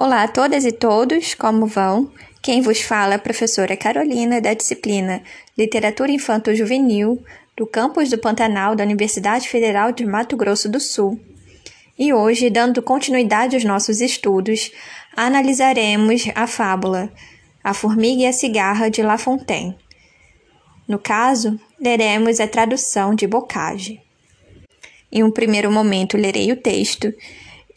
[0.00, 2.08] Olá a todas e todos, como vão?
[2.40, 5.20] Quem vos fala é a professora Carolina, da disciplina
[5.58, 7.20] Literatura Infanto-Juvenil,
[7.56, 11.18] do campus do Pantanal da Universidade Federal de Mato Grosso do Sul.
[11.98, 14.70] E hoje, dando continuidade aos nossos estudos,
[15.16, 17.12] analisaremos a fábula
[17.64, 19.76] A Formiga e a Cigarra de La Fontaine.
[20.86, 24.00] No caso, leremos a tradução de Bocage.
[25.10, 27.12] Em um primeiro momento, lerei o texto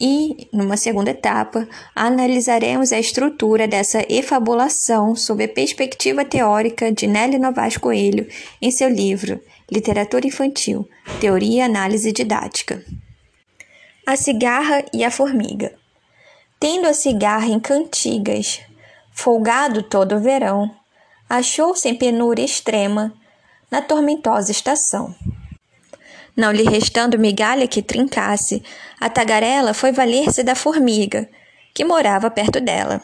[0.00, 7.38] e, numa segunda etapa, analisaremos a estrutura dessa efabulação sob a perspectiva teórica de Nelly
[7.38, 8.26] Novaes Coelho
[8.60, 10.88] em seu livro Literatura Infantil,
[11.20, 12.84] Teoria e Análise Didática.
[14.06, 15.72] A cigarra e a formiga.
[16.58, 18.60] Tendo a cigarra em cantigas,
[19.12, 20.70] folgado todo o verão,
[21.28, 23.12] achou-se em penúria extrema
[23.70, 25.14] na tormentosa estação.
[26.36, 28.62] Não lhe restando migalha que trincasse,
[28.98, 31.28] a tagarela foi valer-se da formiga,
[31.74, 33.02] que morava perto dela.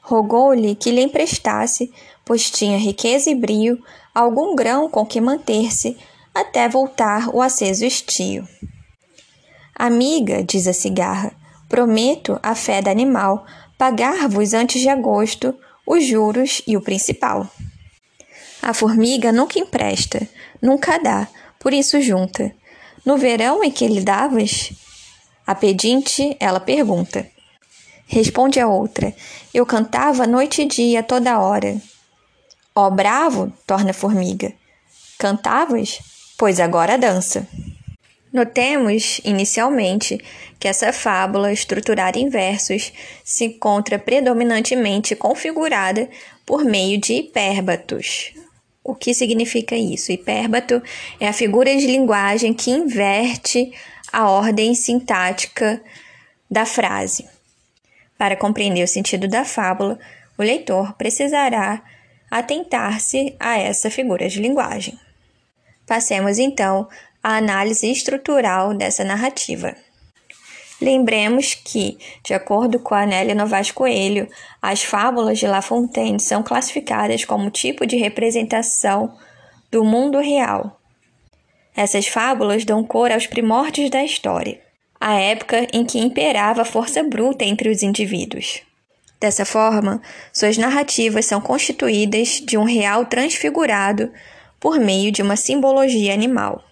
[0.00, 1.92] Rogou-lhe que lhe emprestasse,
[2.24, 3.82] pois tinha riqueza e brio,
[4.14, 5.96] algum grão com que manter-se,
[6.34, 8.46] até voltar o aceso estio.
[9.74, 11.32] Amiga, diz a cigarra,
[11.68, 13.46] prometo, a fé da animal,
[13.78, 15.54] pagar-vos antes de agosto
[15.86, 17.48] os juros e o principal.
[18.60, 20.28] A formiga nunca empresta,
[20.60, 21.28] nunca dá,
[21.66, 22.54] por isso junta.
[23.04, 24.70] No verão em que lhe davas?
[25.44, 27.26] A pedinte, ela pergunta.
[28.06, 29.12] Responde a outra:
[29.52, 31.76] Eu cantava noite e dia, toda hora.
[32.72, 34.52] Ó bravo, torna a formiga.
[35.18, 35.98] Cantavas?
[36.38, 37.48] Pois agora dança.
[38.32, 40.24] Notemos, inicialmente,
[40.60, 42.92] que essa fábula, estruturada em versos,
[43.24, 46.08] se encontra predominantemente configurada
[46.46, 48.36] por meio de hipérbatos,
[48.86, 50.12] o que significa isso?
[50.12, 50.80] Hipérbato
[51.18, 53.72] é a figura de linguagem que inverte
[54.12, 55.82] a ordem sintática
[56.48, 57.26] da frase.
[58.16, 59.98] Para compreender o sentido da fábula,
[60.38, 61.82] o leitor precisará
[62.30, 64.96] atentar-se a essa figura de linguagem.
[65.84, 66.88] Passemos então
[67.20, 69.76] à análise estrutural dessa narrativa.
[70.80, 74.28] Lembremos que, de acordo com a Nélia Novaes Coelho,
[74.60, 79.16] as fábulas de La Fontaine são classificadas como tipo de representação
[79.70, 80.78] do mundo real.
[81.74, 84.60] Essas fábulas dão cor aos primórdios da história,
[85.00, 88.62] a época em que imperava a força bruta entre os indivíduos.
[89.18, 94.12] Dessa forma, suas narrativas são constituídas de um real transfigurado
[94.60, 96.62] por meio de uma simbologia animal.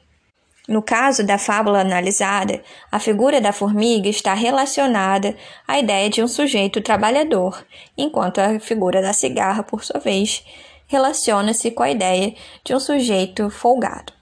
[0.66, 5.36] No caso da fábula analisada, a figura da formiga está relacionada
[5.68, 7.66] à ideia de um sujeito trabalhador,
[7.98, 10.42] enquanto a figura da cigarra, por sua vez,
[10.86, 14.14] relaciona-se com a ideia de um sujeito folgado.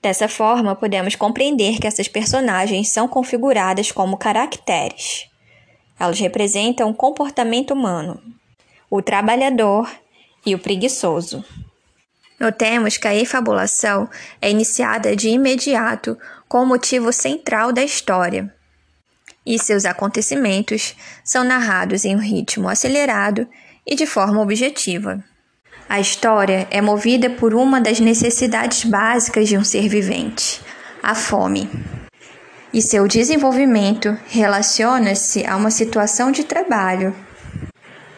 [0.00, 5.28] Dessa forma, podemos compreender que essas personagens são configuradas como caracteres.
[5.98, 8.22] Elas representam o comportamento humano,
[8.88, 9.90] o trabalhador
[10.46, 11.44] e o preguiçoso.
[12.42, 14.10] Notemos que a efabulação
[14.40, 18.52] é iniciada de imediato com o motivo central da história,
[19.46, 23.46] e seus acontecimentos são narrados em um ritmo acelerado
[23.86, 25.22] e de forma objetiva.
[25.88, 30.60] A história é movida por uma das necessidades básicas de um ser vivente,
[31.00, 31.70] a fome.
[32.74, 37.14] E seu desenvolvimento relaciona-se a uma situação de trabalho.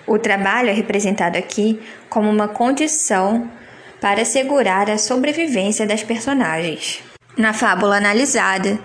[0.06, 3.50] O trabalho é representado aqui como uma condição
[4.04, 7.03] para assegurar a sobrevivência das personagens.
[7.38, 8.78] Na fábula analisada,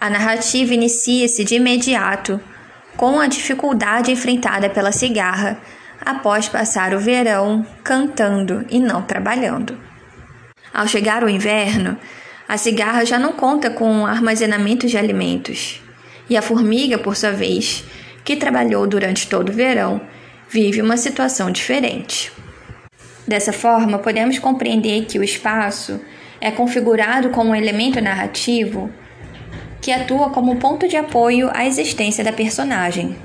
[0.00, 2.40] a narrativa inicia-se de imediato
[2.96, 5.58] com a dificuldade enfrentada pela cigarra
[6.00, 9.78] após passar o verão cantando e não trabalhando.
[10.72, 11.98] Ao chegar o inverno,
[12.48, 15.82] a cigarra já não conta com armazenamento de alimentos,
[16.30, 17.84] e a formiga, por sua vez,
[18.24, 20.00] que trabalhou durante todo o verão,
[20.48, 22.32] vive uma situação diferente.
[23.26, 26.00] Dessa forma, podemos compreender que o espaço
[26.40, 28.90] é configurado como um elemento narrativo
[29.80, 33.16] que atua como ponto de apoio à existência da personagem.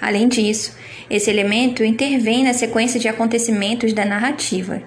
[0.00, 0.76] Além disso,
[1.10, 4.82] esse elemento intervém na sequência de acontecimentos da narrativa,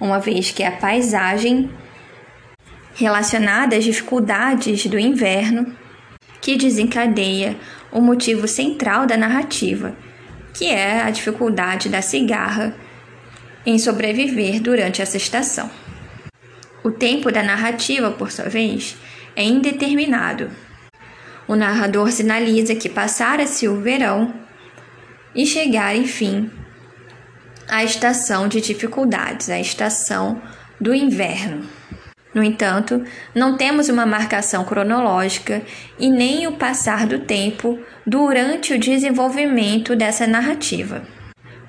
[0.00, 1.70] uma vez que a paisagem
[2.94, 5.76] relacionada às dificuldades do inverno
[6.40, 7.56] que desencadeia
[7.92, 9.96] o motivo central da narrativa,
[10.54, 12.74] que é a dificuldade da cigarra
[13.64, 15.70] em sobreviver durante essa estação.
[16.82, 18.96] O tempo da narrativa, por sua vez,
[19.34, 20.50] é indeterminado.
[21.46, 24.34] O narrador sinaliza que passara-se o verão
[25.34, 26.50] e chegar, enfim,
[27.68, 30.40] à estação de dificuldades, a estação
[30.80, 31.66] do inverno.
[32.34, 33.02] No entanto,
[33.34, 35.62] não temos uma marcação cronológica
[35.98, 41.02] e nem o passar do tempo durante o desenvolvimento dessa narrativa.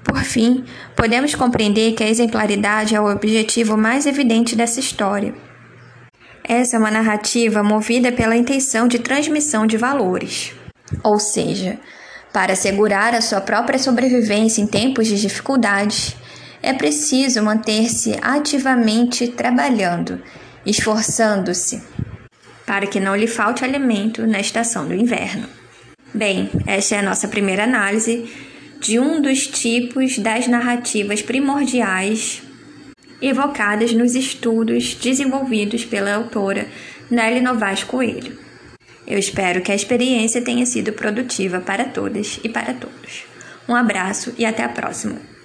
[0.04, 0.64] Por fim,
[0.96, 5.34] podemos compreender que a exemplaridade é o objetivo mais evidente dessa história.
[6.44, 10.54] Essa é uma narrativa movida pela intenção de transmissão de valores,
[11.04, 11.78] ou seja,
[12.34, 16.16] para assegurar a sua própria sobrevivência em tempos de dificuldades,
[16.62, 20.22] é preciso manter-se ativamente trabalhando,
[20.66, 21.82] esforçando-se,
[22.66, 25.48] para que não lhe falte alimento na estação do inverno.
[26.14, 28.30] Bem, esta é a nossa primeira análise
[28.80, 32.42] de um dos tipos das narrativas primordiais
[33.22, 36.68] evocadas nos estudos desenvolvidos pela autora
[37.12, 38.40] Nelly Novaes Coelho.
[39.06, 43.26] Eu espero que a experiência tenha sido produtiva para todas e para todos.
[43.68, 45.30] Um abraço e até a próxima!